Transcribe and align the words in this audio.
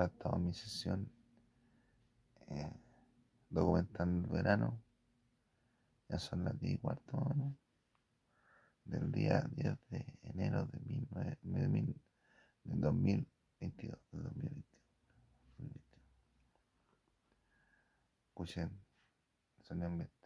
En 0.00 0.44
mi 0.46 0.54
sesión 0.54 1.12
eh, 2.48 2.72
documentando 3.50 4.26
el 4.26 4.32
verano. 4.32 4.82
Ya 6.08 6.18
son 6.18 6.44
las 6.44 6.58
10 6.58 6.74
y 6.74 6.78
cuarto, 6.78 7.16
más 7.16 7.26
o 7.26 7.28
menos, 7.34 7.54
del 8.84 9.12
día 9.12 9.46
10 9.50 9.76
de 9.90 10.18
enero 10.22 10.66
de, 10.66 10.80
mil 10.80 11.06
nueve- 11.10 11.38
de 11.42 11.68
mil- 11.68 12.00
del 12.64 12.80
2022. 12.80 13.98
de 14.12 14.18
2022, 14.18 14.64
2022. 15.58 15.84
Escuchen 18.28 18.70
sonido 19.62 19.88
ambiente. 19.88 20.21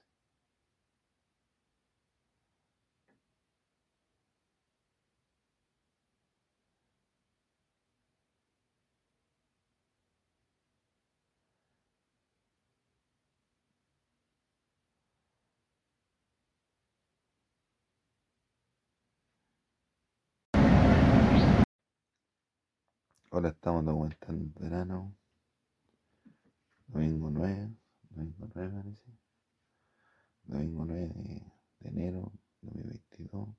Ahora 23.37 23.51
estamos 23.51 23.85
documentando 23.85 24.45
el 24.45 24.51
verano. 24.51 25.15
Domingo 26.87 27.29
9, 27.31 27.71
domingo 28.09 28.49
9 28.55 28.73
parece. 28.79 29.13
Domingo 30.45 30.87
9 30.87 31.09
de, 31.09 31.53
de 31.81 31.89
enero 31.91 32.33
2022. 32.63 33.51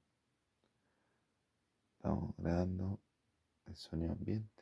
Estamos 1.94 2.36
grabando 2.38 3.00
el 3.68 3.76
sonido 3.76 4.14
ambiente. 4.14 4.57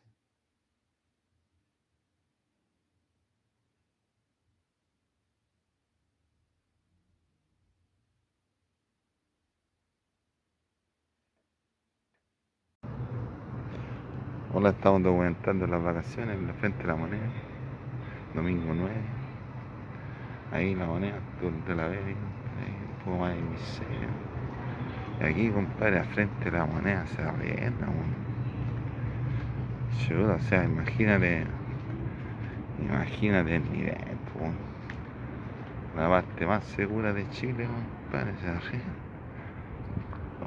Hola, 14.57 14.69
estamos 14.69 15.03
documentando 15.03 15.67
las 15.67 15.83
vacaciones 15.83 16.37
en 16.37 16.47
la 16.47 16.53
frente 16.53 16.77
de 16.83 16.87
la 16.87 16.95
moneda. 16.95 17.27
Domingo 18.33 18.73
9. 18.73 18.93
Ahí 20.53 20.73
la 20.75 20.85
moneda, 20.85 21.17
te 21.67 21.75
la 21.75 21.87
ves, 21.89 21.99
ahí, 22.05 22.15
un 22.15 23.03
poco 23.03 23.17
más 23.17 23.35
de 23.35 23.41
miseria. 23.41 24.07
Y 25.19 25.23
aquí, 25.25 25.49
compadre, 25.49 25.99
al 25.99 26.05
frente 26.05 26.45
de 26.45 26.57
la 26.57 26.65
moneda 26.65 27.05
se 27.05 27.21
arrienda, 27.21 27.85
weón. 30.09 30.35
O 30.35 30.39
sea, 30.39 30.63
imagínate, 30.63 31.43
imagínate 32.79 33.57
el 33.57 33.71
nivel, 33.73 33.97
po. 34.33 35.99
La 35.99 36.07
parte 36.07 36.45
más 36.45 36.63
segura 36.63 37.11
de 37.11 37.29
Chile, 37.31 37.67
compadre, 38.05 38.31
se 38.39 38.47
arrienda. 38.47 38.93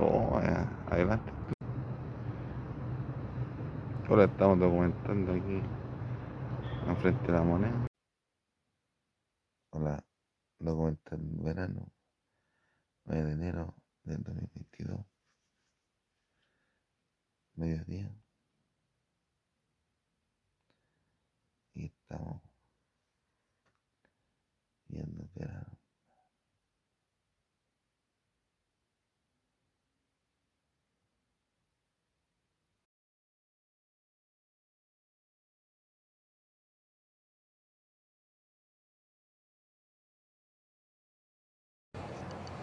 Oh, 0.00 0.40
eh, 0.42 0.64
adelante. 0.92 1.37
Ahora 4.08 4.24
estamos 4.24 4.58
documentando 4.58 5.32
aquí, 5.34 5.60
al 6.86 6.96
frente 6.96 7.26
de 7.26 7.32
la 7.32 7.42
moneda. 7.42 7.86
Hola, 9.70 10.02
documentando 10.58 11.42
verano, 11.42 11.92
9 13.04 13.22
de 13.22 13.32
enero 13.32 13.74
del 14.04 14.22
2022. 14.22 15.04
mediodía 17.56 18.10
y 21.74 21.84
estamos 21.84 22.40
viendo 24.88 25.22
el 25.22 25.28
verano. 25.34 25.78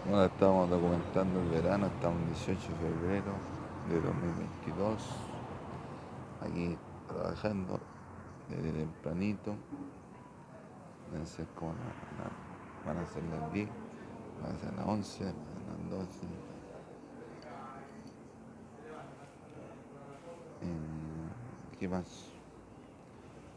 Bueno, 0.06 0.24
estamos 0.24 0.70
documentando 0.70 1.40
el 1.40 1.48
verano, 1.48 1.86
estamos 1.88 2.20
el 2.20 2.26
18 2.28 2.72
de 2.74 2.78
febrero 2.78 3.32
de 3.82 4.00
2022, 4.00 5.02
aquí 6.40 6.78
trabajando 7.06 7.80
desde 8.48 8.72
tempranito, 8.72 9.56
van 11.10 11.22
a 11.22 11.26
ser 11.26 11.46
como 11.54 11.74
la- 11.74 12.32
van 12.84 12.98
a 12.98 13.06
ser 13.06 13.24
las 13.24 13.50
10, 13.52 13.68
van 14.40 14.52
a 14.54 14.58
ser 14.58 14.72
las 14.74 14.86
11, 14.86 15.24
van 15.24 15.34
a 15.34 15.54
ser 15.54 15.62
las 15.66 15.88
12. 15.90 16.26
Eh, 20.60 21.30
¿Qué 21.78 21.88
más? 21.88 22.06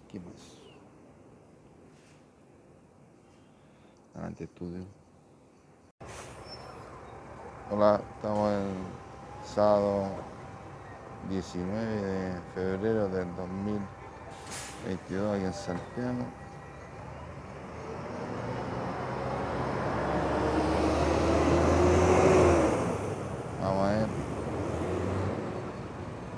¿Qué 0.07 0.19
más? 0.19 0.79
Adelante 4.13 4.43
estudio. 4.43 4.98
Hola, 7.71 8.01
estamos 8.15 8.51
el 8.51 8.65
sábado 9.45 10.07
19 11.29 11.85
de 11.85 12.33
febrero 12.55 13.07
del 13.09 13.27
2022 13.35 15.35
aquí 15.35 15.45
en 15.45 15.53
Santiago. 15.53 16.25
Vamos 23.61 23.83
a 23.83 23.91
ver, 23.91 24.07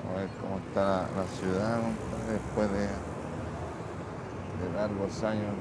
vamos 0.04 0.12
a 0.12 0.16
ver 0.20 0.28
cómo 0.38 0.58
está 0.58 1.08
la, 1.16 1.24
ciudad 1.40 1.78
después 2.30 2.70
de, 2.72 2.88
largos 4.76 5.24
años 5.24 5.54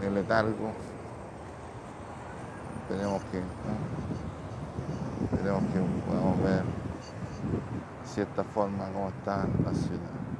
de 0.00 0.10
letargo. 0.10 0.72
19, 6.36 6.64
cierta 8.04 8.44
forma 8.44 8.90
como 8.90 9.08
está 9.08 9.46
la 9.64 9.74
ciudad. 9.74 10.31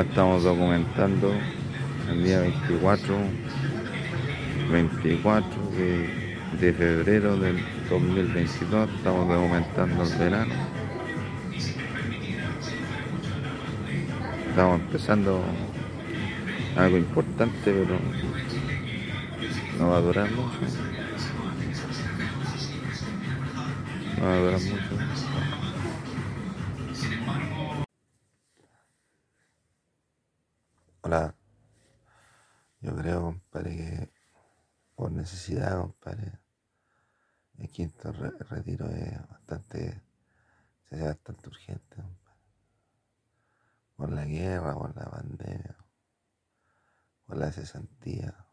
Estamos 0.00 0.42
documentando 0.42 1.32
el 2.10 2.22
día 2.22 2.40
24, 2.40 3.16
24 4.70 5.70
de, 5.70 6.36
de 6.60 6.72
febrero 6.74 7.38
del 7.38 7.58
2022. 7.88 8.90
Estamos 8.90 9.26
documentando 9.26 10.02
el 10.02 10.18
verano. 10.18 10.54
Estamos 14.50 14.80
empezando 14.80 15.42
algo 16.76 16.98
importante, 16.98 17.56
pero 17.64 17.98
no 19.78 19.88
va 19.88 19.96
a 19.96 20.00
durar 20.02 20.30
mucho. 20.30 20.58
No 24.20 24.26
va 24.26 24.34
a 24.34 24.38
durar 24.38 24.60
mucho. 24.60 25.15
Yo 32.86 32.94
creo, 32.96 33.22
compadre, 33.22 33.76
que 33.76 34.12
por 34.94 35.10
necesidad, 35.10 35.80
compadre, 35.80 36.38
el 37.58 37.68
quinto 37.68 38.12
re- 38.12 38.30
retiro 38.48 38.86
es 38.86 39.28
bastante, 39.28 40.02
se 40.88 40.96
hace 40.96 41.48
urgente, 41.48 41.96
compadre. 41.96 42.40
Por 43.96 44.12
la 44.12 44.24
guerra, 44.24 44.74
por 44.74 44.94
la 44.94 45.10
pandemia, 45.10 45.76
por 47.26 47.38
la 47.38 47.50
cesantía, 47.50 48.46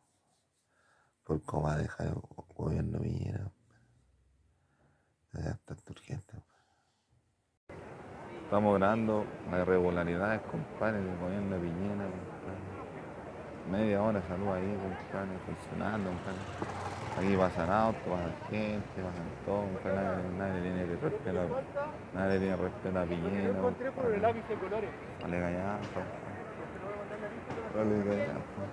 por 1.23 1.43
cómo 1.43 1.63
va 1.67 1.73
a 1.73 1.77
dejar 1.77 2.07
el 2.07 2.13
go- 2.15 2.47
gobierno 2.55 2.97
compadre. 3.43 3.51
se 5.31 5.37
hace 5.37 5.49
bastante 5.49 5.91
urgente, 5.91 6.33
compadre. 6.33 6.53
Estamos 8.45 8.79
grabando 8.79 9.25
las 9.51 9.61
irregularidades, 9.61 10.41
compadre, 10.49 11.01
del 11.01 11.19
gobierno 11.19 11.55
de 11.55 11.61
Piñera, 11.61 12.05
compadre. 12.09 12.62
Media 13.71 14.01
hora 14.01 14.21
salud 14.27 14.49
ahí, 14.53 14.77
compadre, 14.81 15.37
funcionando, 15.45 16.09
compadre. 16.09 16.83
Aquí 17.17 17.37
pasan 17.37 17.69
autos, 17.71 18.01
pasan 18.03 18.33
gente, 18.49 18.97
pasan 18.99 19.29
todo, 19.45 19.61
compadre. 19.61 19.95
Nadie, 19.95 20.37
nadie 20.37 20.61
tiene 20.61 20.85
que 20.85 20.95
respetar, 21.01 21.47
nadie 22.13 22.39
tiene 22.39 22.55
respeto 22.57 22.99
a 22.99 23.03
Piñera. 23.03 23.53
por 23.95 24.13
el 24.13 24.21
lápiz 24.21 24.47
de 24.49 24.55
colores. 24.55 24.89
Vale 25.21 25.39
gallampa. 25.39 26.01
Vale 27.75 28.03
gallampa. 28.03 28.63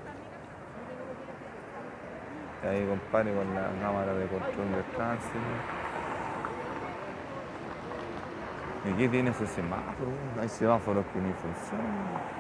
Y 2.62 2.66
ahí, 2.66 2.87
compadre, 2.87 3.34
con 3.34 3.54
la 3.54 3.69
cámara 3.81 4.14
de 4.14 4.26
control 4.26 4.72
de 4.72 4.82
tránsito. 4.96 5.38
¿Y 8.88 8.92
qué 8.94 9.08
tiene 9.08 9.31
ese 9.31 9.46
semáforo? 9.46 10.10
Hay 10.40 10.48
semáforos 10.48 11.04
que 11.12 11.20
ni 11.20 11.32
funcionan. 11.34 12.39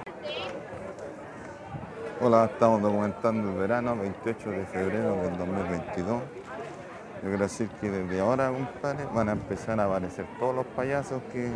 Hola, 2.22 2.44
estamos 2.44 2.82
documentando 2.82 3.48
el 3.48 3.56
verano, 3.56 3.96
28 3.96 4.50
de 4.50 4.66
febrero 4.66 5.16
del 5.22 5.38
2022. 5.38 6.22
Yo 6.22 7.20
quiero 7.22 7.38
decir 7.38 7.70
que 7.80 7.90
desde 7.90 8.20
ahora, 8.20 8.50
compadre, 8.50 9.06
van 9.06 9.30
a 9.30 9.32
empezar 9.32 9.80
a 9.80 9.86
aparecer 9.86 10.26
todos 10.38 10.54
los 10.54 10.66
payasos 10.66 11.22
que, 11.32 11.50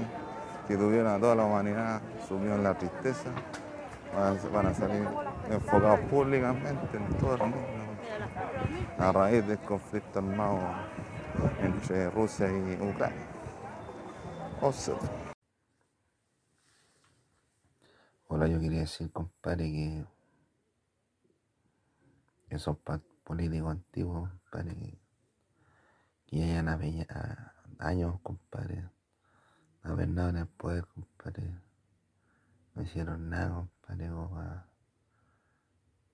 que 0.67 0.79
tuvieron 0.79 1.09
a 1.09 1.19
toda 1.19 1.35
la 1.35 1.45
humanidad 1.45 2.01
sumido 2.27 2.55
en 2.55 2.63
la 2.63 2.79
tristeza. 2.79 3.29
Van 4.55 4.67
a, 4.67 4.73
salir 4.73 5.07
enfocados 5.51 6.01
públicamente 6.09 6.97
en 6.97 7.09
todo 7.19 7.35
el 7.35 7.41
mundo 7.43 7.59
a 8.99 9.13
raíz 9.13 9.47
del 9.47 9.59
conflicto 9.59 10.21
armado 10.21 10.61
entre 11.61 12.09
Rusia 12.09 12.49
y 12.49 12.83
Ucrania. 12.83 13.27
Observa. 14.63 15.01
Hola, 18.29 18.47
yo 18.47 18.59
quería 18.59 18.81
decir, 18.81 19.13
compadre, 19.13 19.65
que 19.65 20.14
esos 22.55 22.77
políticos 23.25 23.71
antiguos, 23.71 24.31
compadre, 24.31 24.75
que, 24.77 24.99
que 26.27 26.39
ya 26.39 26.45
hayan 26.45 26.69
a- 27.11 27.55
años, 27.79 28.21
compadre, 28.23 28.89
nada 29.83 30.31
en 30.31 30.37
el 30.37 30.47
poder, 30.47 30.87
compadre, 30.87 31.61
no 32.75 32.83
hicieron 32.83 33.29
nada, 33.29 33.69
para 33.87 34.67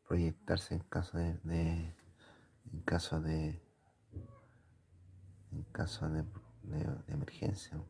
proyectarse 0.06 0.74
en 0.74 0.80
caso 0.80 1.18
de, 1.18 1.94
en 2.72 2.80
caso 2.84 3.20
de 3.20 3.62
en 5.52 5.64
caso 5.72 6.08
de, 6.08 6.24
emergencia. 7.08 7.80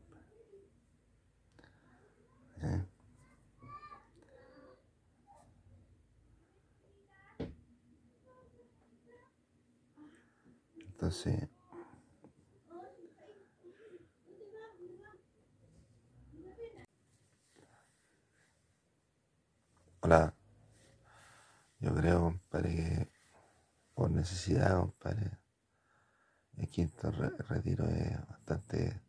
Entonces, 11.00 11.48
hola, 20.02 20.34
yo 21.78 21.94
creo, 21.94 22.20
compadre, 22.20 22.74
que 22.76 23.08
por 23.94 24.10
necesidad, 24.10 24.78
compadre, 24.78 25.38
el 26.58 26.68
quinto 26.68 27.10
re- 27.10 27.30
retiro 27.48 27.86
es 27.86 28.26
bastante, 28.28 29.00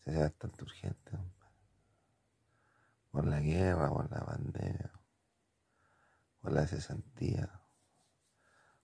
se 0.00 0.10
hace 0.10 0.20
bastante 0.20 0.64
urgente, 0.64 1.10
compadre. 1.12 1.56
Por 3.10 3.26
la 3.26 3.40
guerra, 3.40 3.88
por 3.88 4.10
la 4.10 4.20
pandemia, 4.22 4.92
por 6.42 6.52
la 6.52 6.66
cesantía, 6.66 7.62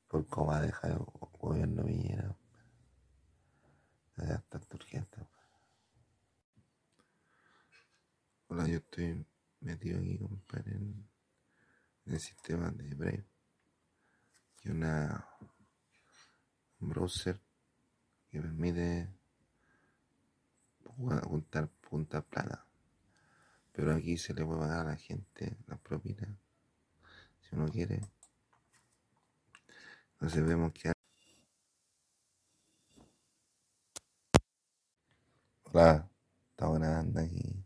por 0.08 0.26
cómo 0.29 0.55
dejar 0.58 0.99
gobierno 1.43 1.85
Piñera, 1.85 2.37
hace 4.17 4.33
bastante 4.33 4.77
urgente. 4.77 5.27
Hola, 8.47 8.69
yo 8.69 8.77
estoy 8.77 9.27
metido 9.61 9.99
aquí, 9.99 10.19
compadre, 10.19 10.73
en, 10.77 11.09
el 12.06 12.21
sistema 12.21 12.71
de 12.71 12.94
Brave, 12.94 13.25
es 14.62 14.71
una, 14.71 15.27
un 16.81 16.89
browser 16.89 17.41
que 18.31 18.41
permite 18.41 19.09
ju- 20.85 21.23
juntar, 21.25 21.69
juntar 21.91 22.25
plata. 22.25 22.67
Pero 23.73 23.94
aquí 23.94 24.17
se 24.17 24.33
le 24.33 24.44
puede 24.44 24.61
pagar 24.61 24.87
a 24.87 24.91
la 24.91 24.97
gente 24.97 25.56
las 25.67 25.81
propinas, 25.81 26.37
si 27.41 27.56
uno 27.56 27.69
quiere. 27.69 28.00
Entonces 30.12 30.47
vemos 30.47 30.73
que... 30.73 30.93
Hola, 35.74 36.06
estamos 36.50 36.80
grabando 36.80 37.19
aquí. 37.19 37.64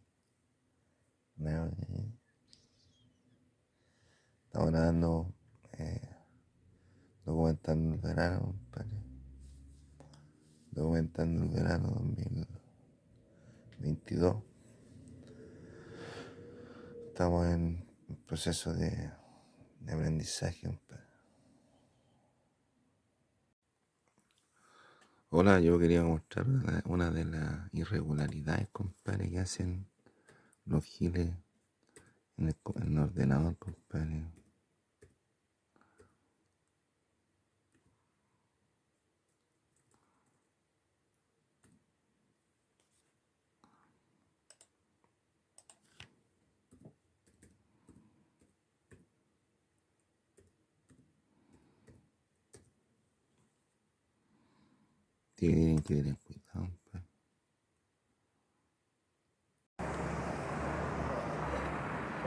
Estamos 4.44 4.70
grabando, 4.70 5.34
eh, 5.72 6.08
documentando 7.24 7.96
el 7.96 8.00
verano, 8.00 8.42
compadre. 8.42 9.02
Documentando 10.70 11.42
el 11.42 11.50
verano 11.50 11.88
2022. 11.96 14.36
Estamos 17.08 17.46
en 17.48 17.84
proceso 18.24 18.72
de, 18.72 19.10
de 19.80 19.92
aprendizaje, 19.92 20.68
compadre. 20.68 21.05
Hola, 25.38 25.60
yo 25.60 25.78
quería 25.78 26.02
mostrar 26.02 26.46
una, 26.86 27.10
de 27.10 27.26
las 27.26 27.68
irregularidades, 27.74 28.68
compadre, 28.72 29.28
que 29.28 29.38
hacen 29.38 29.86
los 30.64 30.82
giles 30.82 31.28
en 32.38 32.48
el, 32.48 32.56
en 32.76 32.92
el 32.92 32.98
ordenador, 33.00 33.54
compadre. 33.58 34.24
Tienen 55.36 55.82
que 55.82 55.96
tener 55.96 56.16
cuidado, 56.16 56.66
compadre. 56.82 57.06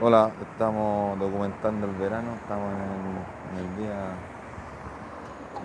Hola, 0.00 0.32
estamos 0.40 1.18
documentando 1.18 1.88
el 1.88 1.96
verano, 1.96 2.36
estamos 2.36 2.72
en, 2.72 3.58
en 3.58 3.66
el 3.66 3.76
día, 3.76 4.14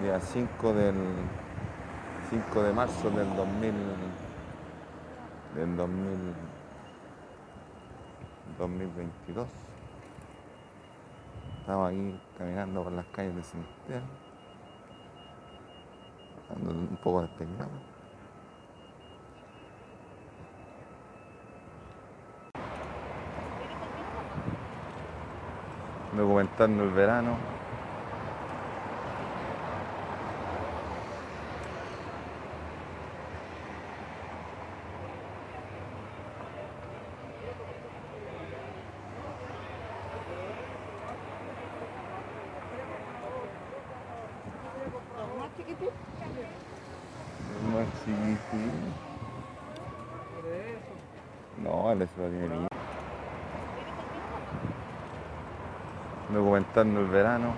día 0.02 0.20
5 0.20 0.74
del 0.74 0.96
5 2.32 2.64
de 2.64 2.74
marzo 2.74 3.12
del 3.12 3.36
2000 3.36 3.74
del 5.56 5.78
2000 5.78 6.18
2022. 8.58 9.48
Estamos 11.60 11.92
aquí 11.92 12.20
caminando 12.38 12.84
por 12.84 12.92
las 12.92 13.06
calles 13.08 13.36
de 13.36 13.44
Santiago, 13.44 14.06
un 16.50 16.98
poco 17.02 17.22
despeinado. 17.22 17.96
documentando 26.16 26.84
el 26.84 26.92
verano. 26.92 27.38
¿Más 45.38 45.54
chiquitito? 45.58 46.15
Por 48.06 48.12
eso. 48.12 48.86
No, 51.64 51.92
él 51.92 52.08
se 52.08 52.22
lo 52.22 52.30
tiene 52.30 52.48
bien. 52.50 52.68
Documentando 56.32 57.00
el 57.00 57.08
verano. 57.08 57.54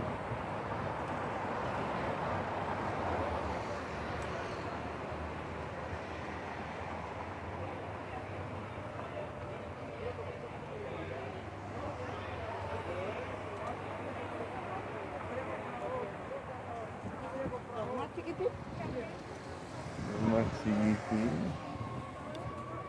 Sí. 21.09 21.29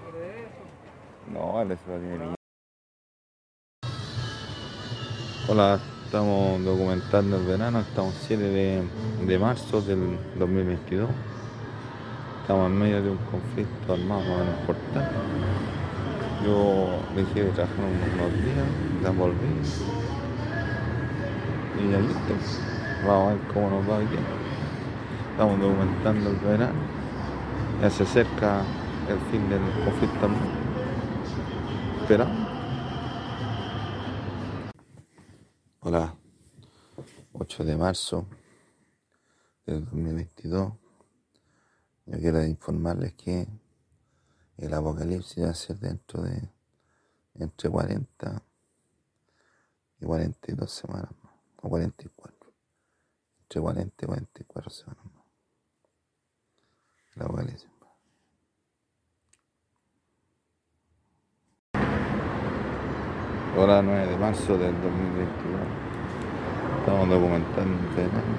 Por 0.02 0.14
eso. 0.14 1.32
No, 1.32 1.52
vale, 1.54 1.76
se 1.76 1.90
va 1.90 1.98
tiene 1.98 2.38
Hola, 5.50 5.80
estamos 6.04 6.62
documentando 6.62 7.38
el 7.38 7.46
verano, 7.46 7.80
estamos 7.80 8.12
7 8.26 8.42
de, 8.42 8.82
de 9.26 9.38
marzo 9.38 9.80
del 9.80 10.18
2022. 10.38 11.08
Estamos 12.42 12.66
en 12.66 12.78
medio 12.78 13.02
de 13.02 13.10
un 13.12 13.16
conflicto 13.16 13.94
armado 13.94 14.20
más 14.20 14.28
o 14.28 14.38
menos 14.40 14.60
importante. 14.60 15.16
Yo 16.44 17.00
dejé 17.16 17.44
de 17.44 17.50
trabajar 17.52 17.78
unos 17.78 18.32
días, 18.44 18.66
ya 19.02 19.10
volví. 19.10 19.36
Y 21.80 21.94
ahí 21.94 22.04
estamos. 22.04 22.60
Vamos 23.06 23.30
a 23.30 23.34
ver 23.34 23.54
cómo 23.54 23.70
nos 23.70 23.88
va 23.88 23.96
aquí. 23.96 24.18
Estamos 25.30 25.60
documentando 25.60 26.28
el 26.28 26.36
verano. 26.36 26.78
Ya 27.80 27.88
se 27.88 28.02
acerca 28.02 28.60
el 29.08 29.18
fin 29.30 29.48
del 29.48 29.62
conflicto 29.82 30.26
armado. 30.26 30.50
Esperamos. 32.02 32.37
Hola, 35.80 36.12
8 37.34 37.64
de 37.64 37.76
marzo 37.76 38.26
del 39.64 39.84
2022. 39.84 40.72
Yo 42.04 42.18
quiero 42.18 42.44
informarles 42.44 43.14
que 43.14 43.46
el 44.56 44.74
apocalipsis 44.74 45.44
va 45.44 45.50
a 45.50 45.54
ser 45.54 45.78
dentro 45.78 46.22
de 46.22 46.50
entre 47.34 47.70
40 47.70 48.42
y 50.00 50.04
42 50.04 50.68
semanas 50.68 51.12
más, 51.22 51.32
o 51.62 51.68
44. 51.68 52.52
Entre 53.42 53.60
40 53.60 54.04
y 54.04 54.08
44 54.08 54.70
semanas 54.70 55.04
más. 55.04 55.24
El 57.14 57.22
apocalipsis. 57.22 57.77
Hora 63.56 63.82
9 63.82 64.06
de 64.06 64.16
marzo 64.16 64.52
del 64.58 64.72
2022. 64.80 65.60
Estamos 66.80 67.08
documentando 67.08 67.78
verano. 67.96 68.36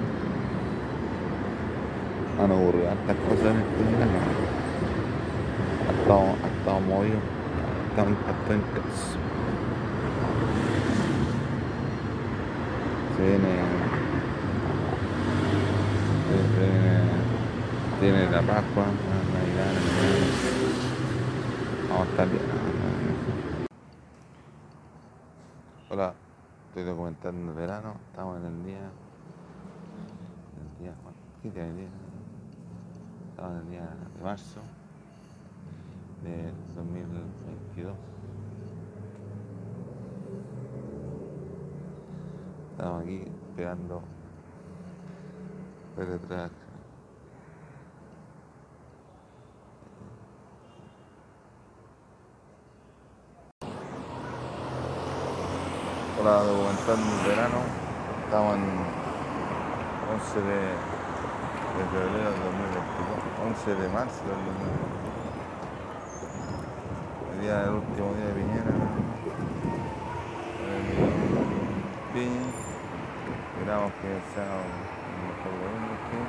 Han 2.40 2.50
ocurrido 2.52 2.88
hartas 2.90 3.16
cosas 3.28 3.52
en 3.54 3.60
este 3.60 3.82
verano. 3.84 4.18
Ha 5.86 5.92
estado, 6.00 6.20
ha 6.20 6.48
estado 6.58 6.80
movido. 6.80 7.18
Ha 7.18 7.90
estado, 7.90 8.08
ha 8.08 8.30
estado. 8.30 8.60
Se 13.16 13.22
viene. 13.22 13.52
se 16.26 16.60
viene- 16.60 17.10
Tiene 18.00 18.30
la 18.30 18.40
Pascua, 18.40 18.84
la 18.86 19.18
Navidad. 19.36 19.74
Vamos 21.90 22.06
a 22.06 22.10
estar 22.10 22.28
bien. 22.30 22.79
Hola, 25.92 26.14
estoy 26.68 26.84
documentando 26.84 27.50
el 27.50 27.56
verano, 27.56 27.96
estamos 28.12 28.38
en 28.38 28.46
el 28.46 28.64
día. 28.64 28.92
El 30.56 30.84
día 30.84 30.94
¿qué 31.42 31.50
día? 31.50 31.88
Estamos 33.30 33.50
en 33.50 33.58
el 33.58 33.70
día 33.70 33.80
de 33.80 34.22
marzo 34.22 34.60
de 36.22 36.52
2022. 36.76 37.96
Estamos 42.70 43.02
aquí 43.02 43.24
esperando 43.48 44.02
penetrar. 45.96 46.69
Hola, 56.20 56.42
documentando 56.42 57.00
el 57.00 57.24
verano. 57.30 57.64
Estamos 58.26 58.56
en 58.56 58.64
11 60.20 60.36
de, 60.36 60.60
de 60.60 61.82
febrero 61.88 62.28
del 62.28 62.44
2022, 62.44 63.40
11 63.56 63.80
de 63.80 63.88
marzo 63.88 64.20
del 64.28 64.36
2022. 64.36 65.00
El 67.32 67.40
día 67.40 67.56
del 67.64 67.72
último 67.72 68.12
día 68.20 68.28
de 68.28 68.36
Piñera. 68.36 68.68
Piña. 72.12 72.52
Esperamos 73.56 73.88
que 74.04 74.20
sea 74.36 74.60
un 74.60 75.24
mejor 75.24 75.56
gobierno 75.56 75.96
que. 76.04 76.20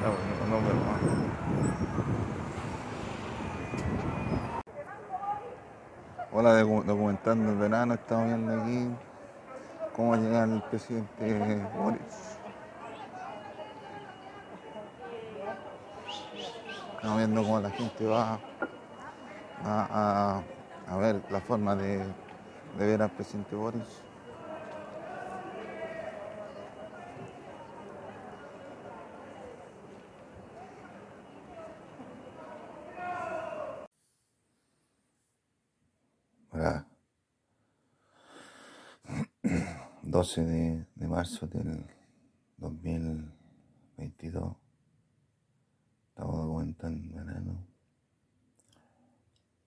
No, 0.00 0.16
no, 0.16 0.48
no, 0.48 0.64
pero 0.64 0.80
Hola, 6.44 6.60
docu- 6.60 6.82
documentando 6.84 7.52
el 7.52 7.56
verano, 7.56 7.94
estamos 7.94 8.26
viendo 8.26 8.52
aquí 8.52 8.98
cómo 9.92 10.16
llega 10.16 10.44
el 10.44 10.60
presidente 10.62 11.66
Boris. 11.66 12.40
Estamos 16.96 17.18
viendo 17.18 17.44
cómo 17.44 17.60
la 17.60 17.70
gente 17.70 18.06
va 18.06 18.42
a 20.86 20.96
ver 20.98 21.24
la 21.30 21.40
forma 21.42 21.76
de, 21.76 22.08
de 22.72 22.86
ver 22.86 23.02
al 23.02 23.12
presidente 23.12 23.54
Boris. 23.54 24.04
Hola. 36.52 36.86
12 40.22 40.44
de, 40.44 40.86
de 40.94 41.08
marzo 41.08 41.48
del 41.48 41.84
2022. 42.58 44.54
Estamos 46.10 46.36
documentando 46.36 47.02
el 47.02 47.12
verano. 47.12 47.66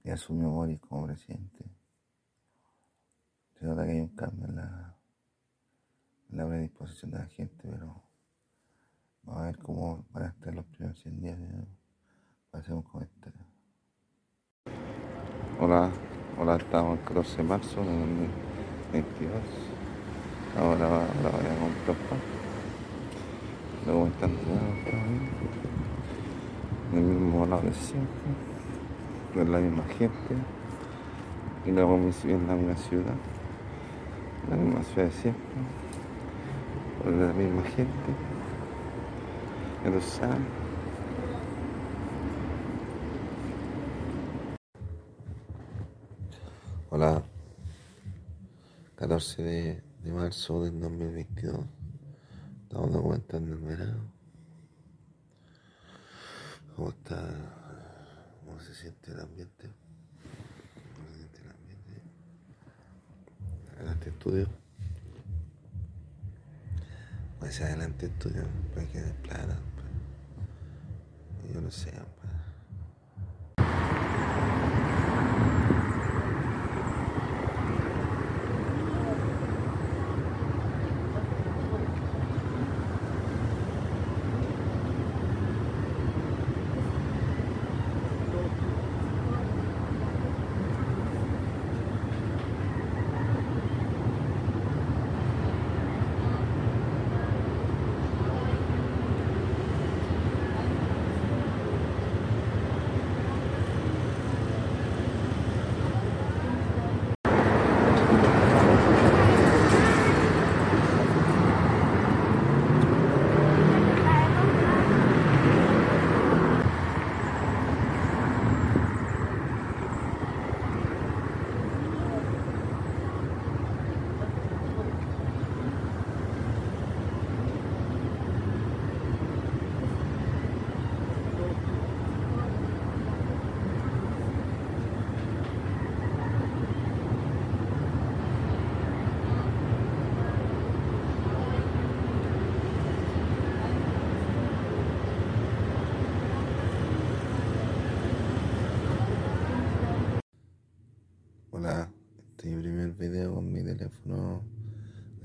Y 0.01 0.11
asumió 0.11 0.49
Boris 0.51 0.79
como 0.79 1.07
presidente. 1.07 1.65
Se 3.59 3.65
nota 3.65 3.83
que 3.83 3.91
hay 3.91 3.99
un 3.99 4.15
cambio 4.15 4.47
en 4.47 4.55
la, 4.55 4.95
en 6.29 6.37
la 6.37 6.47
predisposición 6.47 7.11
de 7.11 7.17
la 7.17 7.25
gente, 7.25 7.67
pero 7.69 8.01
vamos 9.23 9.41
a 9.41 9.45
ver 9.47 9.57
cómo 9.57 10.05
van 10.11 10.23
a 10.23 10.27
estar 10.27 10.55
los 10.55 10.65
primeros 10.67 10.97
100 11.01 11.19
días. 11.19 11.37
¿no? 11.37 11.67
Para 12.49 12.61
hacer. 12.63 12.75
Hola, 15.59 15.91
hola, 16.39 16.55
estamos 16.55 16.97
el 16.97 17.03
14 17.03 17.37
de 17.37 17.43
marzo 17.43 17.81
de 17.81 17.99
2022. 17.99 19.74
Ahora, 20.57 20.85
ahora 20.85 21.05
voy 23.93 24.07
a 24.07 24.19
comprar 24.21 24.95
ahí. 24.95 25.29
En 26.93 26.97
el 26.97 27.03
mismo 27.03 27.45
lado 27.45 27.61
de 27.63 27.73
siempre. 27.73 28.31
Con 29.33 29.51
la 29.51 29.57
misma 29.57 29.83
gente. 29.97 30.35
Y 31.65 31.71
luego 31.71 31.95
en 31.95 32.47
la 32.47 32.55
misma 32.55 32.77
ciudad. 32.77 33.15
La 34.49 34.55
misma 34.55 34.83
ciudad 34.83 35.07
de 35.07 35.11
siempre. 35.11 35.43
Con 37.03 37.19
la 37.19 37.33
misma 37.33 37.63
gente. 37.63 38.11
Lo 39.83 40.01
saben. 40.01 40.45
Hola. 46.91 47.21
14 48.95 49.43
de, 49.43 49.83
de 50.05 50.11
marzo 50.11 50.63
del 50.63 50.79
2022. 50.79 51.65
Estamos 52.61 52.93
documentando 52.93 53.53
el 53.53 53.61
verano. 53.61 54.11
¿Cómo 56.75 56.89
está? 56.89 57.27
¿Cómo 58.45 58.59
se 58.59 58.75
siente 58.75 59.11
el 59.11 59.19
ambiente? 59.19 59.71
¿Cómo 60.93 61.07
se 61.09 61.15
siente 61.15 61.41
el 61.41 61.49
ambiente? 61.49 62.01
Adelante 63.75 64.09
estudio. 64.09 64.47
Pues 67.39 67.59
adelante 67.61 68.05
estudio, 68.05 68.43
para 68.75 68.87
que 68.87 69.01
de 69.01 69.11
pues. 69.11 69.57
Yo 71.51 71.61
no 71.61 71.71
sé, 71.71 71.91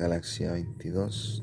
Galaxy 0.00 0.44
A22. 0.44 1.42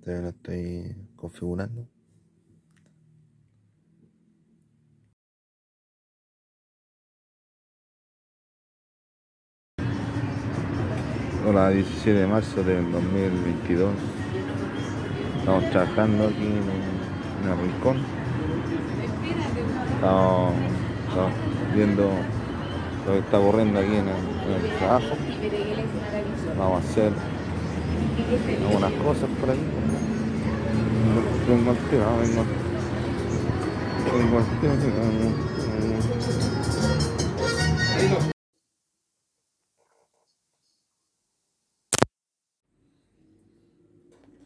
Todavía 0.00 0.22
lo 0.22 0.28
estoy 0.30 0.96
configurando. 1.14 1.86
Hola, 11.46 11.68
17 11.68 12.18
de 12.18 12.26
marzo 12.26 12.64
del 12.64 12.90
2022. 12.90 14.21
Estamos 15.42 15.70
trabajando 15.70 16.28
aquí 16.28 16.44
en, 16.46 17.50
el 17.50 17.58
rincón. 17.58 17.96
Estamos, 19.94 20.54
estamos, 21.08 21.32
viendo 21.74 22.10
lo 23.04 23.12
que 23.12 23.18
está 23.18 23.40
ocurriendo 23.40 23.80
aquí 23.80 23.96
en 23.96 24.06
el, 24.06 24.78
trabajo. 24.78 25.16
Vamos 26.56 26.84
a 26.84 26.88
hacer 26.88 27.12
algunas 28.68 28.92
cosas 28.92 29.28
por 29.40 29.50
ahí. 29.50 29.58
Vengo 31.48 31.70
al 31.72 31.76
tema, 31.90 32.06
vengo, 32.22 32.44
vengo 34.16 34.38
al 34.38 34.44
tema. 34.60 34.72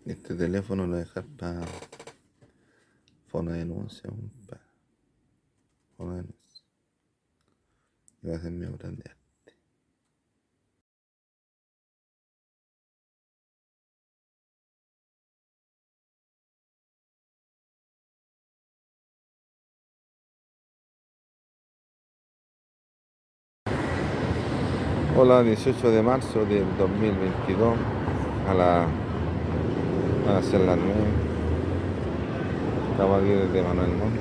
Este 0.06 0.25
teléfono 0.36 0.86
lo 0.86 0.96
dejar 0.96 1.24
para 1.38 1.64
fono 3.28 3.52
de 3.52 3.58
denuncia, 3.58 4.10
para 4.48 4.60
fono 5.96 6.14
de 6.14 6.22
denuncia. 6.22 6.64
Y 8.22 8.28
va 8.28 8.36
a 8.36 8.40
ser 8.40 8.52
mi 8.52 8.66
obra 8.66 8.90
de 8.90 9.02
arte. 9.10 9.16
Hola, 25.18 25.42
18 25.42 25.90
de 25.90 26.02
marzo 26.02 26.44
del 26.44 26.76
2022 26.76 27.78
a 28.48 28.54
la 28.54 29.05
a 30.28 30.38
hacer 30.38 30.60
las 30.60 30.76
nueve. 30.76 31.08
Estamos 32.90 33.22
aquí 33.22 33.30
desde 33.30 33.62
Manuel 33.62 33.90
Montt. 33.90 34.16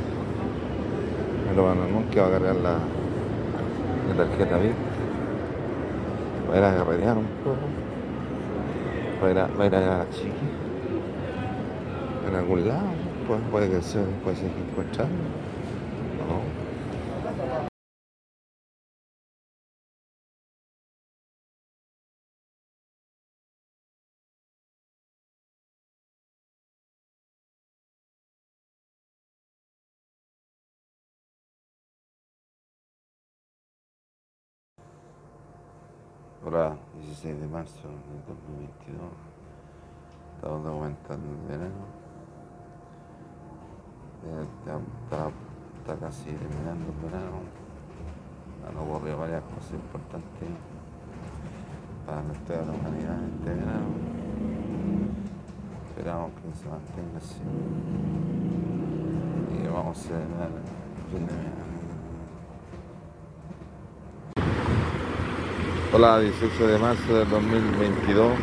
El 1.49 1.55
Manuel 1.55 2.05
que 2.11 2.19
va 2.19 2.27
a 2.27 2.31
cargar 2.31 2.55
la, 2.55 2.77
la 4.09 4.15
tarjeta 4.15 4.57
VIP. 4.57 4.75
Va 6.49 6.53
a 6.53 6.57
ir 6.57 6.63
a 6.63 6.77
carretear 6.77 7.17
un 7.17 7.25
poco. 7.43 7.57
Va 9.23 9.27
a 9.27 9.31
ir 9.31 9.37
a, 9.39 9.65
ir 9.65 9.75
a 9.75 9.97
la 9.97 10.09
chiqui. 10.11 10.49
En 12.27 12.35
algún 12.35 12.67
lado. 12.67 13.05
Pues 13.27 13.39
puede 13.49 13.69
que 13.69 13.81
se 13.81 13.99
puede 14.23 14.37
encontrar. 14.45 15.07
No. 15.07 16.64
Ahora, 36.55 36.77
16 37.01 37.41
de 37.41 37.47
marzo 37.47 37.81
del 37.83 38.23
2022, 38.31 38.95
estamos 40.35 40.63
documentando 40.63 41.27
el 41.27 41.49
verano. 41.49 41.83
Está, 44.63 44.79
está, 45.83 45.99
casi 45.99 46.31
terminando 46.31 46.85
el 46.93 47.11
verano. 47.11 47.43
Han 48.63 48.77
ocurrido 48.77 49.17
varias 49.17 49.43
cosas 49.43 49.73
importantes 49.73 50.49
para 52.05 52.23
la 52.23 52.33
historia 52.33 52.61
de 52.61 52.67
la 52.67 52.71
humanidad 52.71 53.17
en 53.19 53.33
este 53.35 53.49
verano. 53.49 53.87
Esperamos 55.89 56.31
que 56.39 56.55
se 56.57 56.69
mantenga 56.69 57.17
así 57.17 57.41
y 59.59 59.67
vamos 59.67 59.97
a 59.97 60.01
celebrar 60.01 60.51
el 60.55 61.11
fin 61.11 61.27
de 61.27 61.33
verano. 61.33 61.74
Hola, 65.97 66.19
18 66.19 66.67
de 66.67 66.77
marzo 66.77 67.15
del 67.15 67.29
2022. 67.29 68.33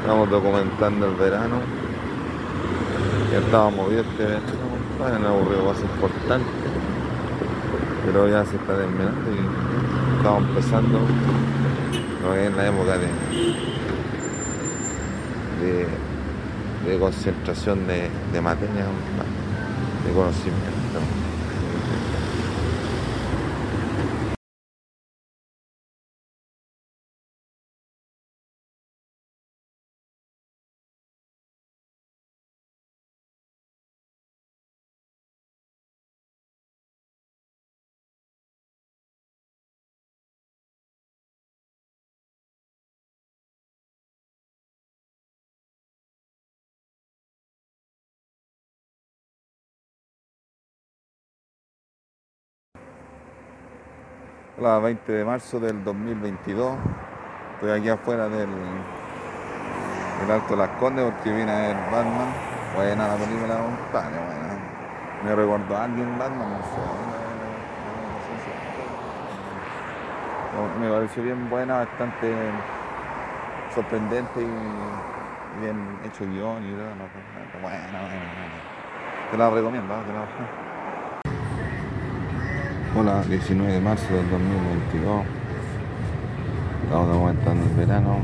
Estamos 0.00 0.28
documentando 0.28 1.06
el 1.06 1.14
verano. 1.14 1.60
Ya 3.30 3.38
estábamos 3.38 3.76
movidos 3.76 4.06
este 4.06 4.24
verano, 4.24 5.28
aburrido 5.28 5.66
más 5.66 5.80
importante. 5.80 6.50
Pero 8.04 8.28
ya 8.28 8.44
se 8.44 8.56
está 8.56 8.76
terminando 8.76 9.30
y 9.30 10.16
estamos 10.16 10.42
empezando 10.48 10.98
no 12.24 12.34
es 12.34 12.56
la 12.56 12.66
época 12.66 12.98
de, 15.62 15.86
de, 16.90 16.98
concentración 16.98 17.86
de, 17.86 18.10
de 18.32 18.40
materia, 18.40 18.86
de 20.04 20.12
conocimiento. 20.12 21.31
La 54.60 54.78
20 54.78 55.12
de 55.12 55.24
marzo 55.24 55.58
del 55.60 55.82
2022. 55.84 56.76
Estoy 57.54 57.70
aquí 57.70 57.88
afuera 57.88 58.28
del, 58.28 58.48
del 60.20 60.30
Alto 60.30 60.56
Las 60.56 60.68
Condes 60.78 61.04
porque 61.04 61.32
vine 61.32 61.50
a 61.50 61.58
ver 61.58 61.76
Batman. 61.90 62.28
Buena 62.74 63.08
la 63.08 63.16
película, 63.16 63.56
compadre, 63.56 64.16
buena. 64.16 64.42
Me 65.24 65.34
recordó 65.34 65.76
a 65.76 65.84
alguien 65.84 66.18
Batman, 66.18 66.50
no 66.50 66.58
sé. 66.58 66.80
Me 70.80 70.90
pareció 70.90 71.22
bien 71.22 71.48
buena, 71.48 71.78
bastante 71.78 72.34
sorprendente 73.74 74.42
y 74.42 75.60
bien 75.60 75.98
hecho 76.04 76.24
guion 76.24 76.62
y 76.64 76.72
todo. 76.72 76.94
No, 76.96 77.08
buena, 77.62 77.86
buena, 77.86 78.00
buena. 78.00 79.30
Te 79.30 79.38
la 79.38 79.50
recomiendo, 79.50 79.94
te 79.94 80.12
la 80.12 80.71
Hola, 82.94 83.22
19 83.26 83.72
de 83.72 83.80
marzo 83.80 84.04
del 84.12 84.28
2022. 84.28 85.24
Estamos 86.84 87.16
aumentando 87.16 87.64
el 87.64 87.74
verano. 87.74 88.18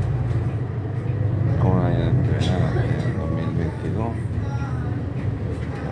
Como 1.59 1.87
el 1.87 2.13
verano 2.13 2.69
del 2.77 3.17
2022. 3.17 4.07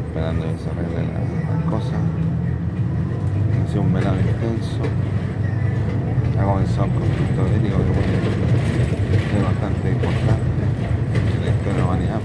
Esperando 0.06 0.46
que 0.46 0.58
se 0.62 0.70
arreglen 0.70 1.10
las, 1.10 1.64
cosas. 1.72 1.98
Ha 3.66 3.68
sido 3.68 3.82
un 3.82 3.94
verano 3.94 4.20
intenso. 4.22 4.86
Ha 6.38 6.44
comenzado 6.46 6.86
un 6.86 6.94
conflicto 6.94 7.44
bélico 7.46 7.78
que 7.82 9.38
es 9.38 9.44
bastante 9.44 9.90
importante 9.90 10.62
en 11.18 11.42
la 11.42 11.50
historia 11.50 11.74
de 11.74 11.80
la 11.80 11.86
humanidad, 11.86 12.20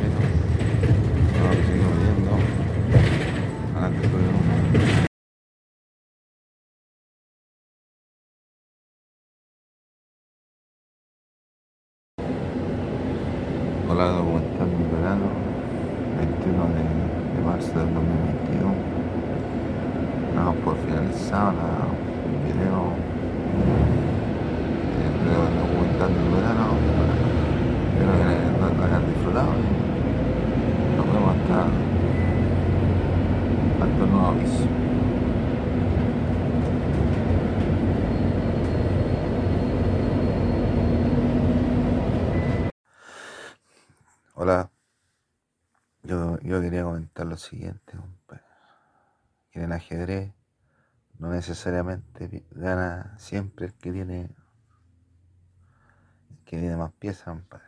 Verano, 13.92 15.28
21 16.16 16.64
de, 16.72 17.44
marzo 17.44 17.78
del 17.78 17.92
2021. 17.92 18.72
Damos 20.34 20.56
por 20.64 20.76
finalizado 20.78 21.52
el 22.24 22.36
video, 22.46 22.96
el 24.96 25.12
video 25.20 25.44
documental 25.60 26.10
mi 26.10 26.24
verano. 26.34 26.72
Espero 27.92 28.12
que 28.16 28.24
lo, 28.60 28.66
lo 28.78 28.82
hayan 28.82 29.04
disfrutado 29.12 29.52
y 29.52 30.96
nos 30.96 31.06
vemos 31.12 31.30
hasta, 31.36 31.58
hasta 33.84 34.00
un 34.04 34.10
nuevo 34.10 34.28
aviso. 34.28 34.72
Hola, 44.42 44.72
yo, 46.02 46.38
yo 46.40 46.60
quería 46.60 46.84
comentar 46.84 47.26
lo 47.26 47.36
siguiente, 47.36 47.96
compadre. 47.96 48.42
Que 49.50 49.58
en 49.60 49.64
el 49.66 49.72
ajedrez 49.72 50.32
no 51.18 51.30
necesariamente 51.30 52.44
gana 52.50 53.16
siempre 53.18 53.66
el 53.66 53.74
que 53.74 53.92
tiene, 53.92 54.34
el 56.30 56.44
que 56.44 56.58
tiene 56.58 56.76
más 56.76 56.92
piezas, 56.92 57.24
compadre. 57.24 57.66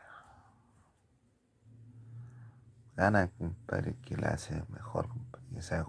Gana, 2.96 3.28
compadre, 3.28 3.90
el 3.90 3.96
que 3.96 4.16
la 4.16 4.28
hace 4.28 4.62
mejor, 4.68 5.08
compadre. 5.08 5.46
Que 5.54 5.62
sabe, 5.62 5.84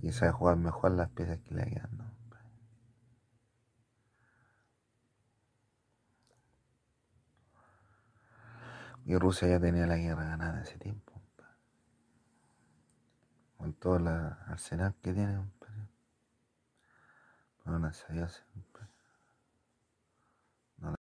que 0.00 0.12
sabe 0.12 0.32
jugar 0.32 0.56
mejor 0.56 0.92
las 0.92 1.10
piezas 1.10 1.38
que 1.40 1.54
le 1.54 1.64
quedan, 1.66 1.96
¿no? 1.96 2.16
Y 9.06 9.16
Rusia 9.16 9.46
ya 9.46 9.60
tenía 9.60 9.86
la 9.86 9.96
guerra 9.96 10.24
ganada 10.24 10.60
hace 10.62 10.78
tiempo. 10.78 11.05
Con 13.66 13.72
todo 13.72 13.96
el 13.96 14.06
arsenal 14.06 14.94
que 15.02 15.12
tiene, 15.12 15.34
compadre. 15.34 15.88
Pero 17.64 17.80
no 17.80 17.92
se 17.92 18.12
dio, 18.12 18.28